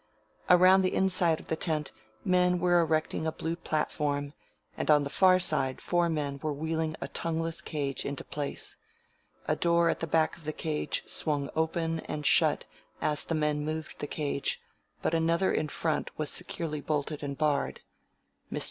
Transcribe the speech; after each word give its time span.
Around 0.49 0.81
the 0.81 0.95
inside 0.95 1.39
of 1.39 1.45
the 1.45 1.55
tent 1.55 1.91
men 2.25 2.57
were 2.57 2.79
erecting 2.81 3.27
a 3.27 3.31
blue 3.31 3.55
platform, 3.55 4.33
and 4.75 4.89
on 4.89 5.03
the 5.03 5.11
far 5.11 5.37
side 5.37 5.79
four 5.79 6.09
men 6.09 6.39
were 6.41 6.51
wheeling 6.51 6.95
a 7.01 7.07
tongueless 7.07 7.61
cage 7.63 8.03
into 8.03 8.23
place. 8.23 8.77
A 9.47 9.55
door 9.55 9.89
at 9.89 9.99
the 9.99 10.07
back 10.07 10.35
of 10.37 10.43
the 10.45 10.53
cage 10.53 11.03
swung 11.05 11.51
open 11.55 11.99
and 12.05 12.25
shut 12.25 12.65
as 12.99 13.23
the 13.23 13.35
men 13.35 13.63
moved 13.63 13.99
the 13.99 14.07
cage, 14.07 14.59
but 15.03 15.13
another 15.13 15.51
in 15.53 15.67
front 15.67 16.09
was 16.17 16.31
securely 16.31 16.81
bolted 16.81 17.21
and 17.21 17.37
barred. 17.37 17.81
Mr. 18.51 18.59